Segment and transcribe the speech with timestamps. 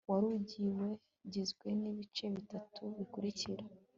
[0.09, 0.27] wari
[1.23, 3.63] ugizwe n'ibice bitatu bikurikira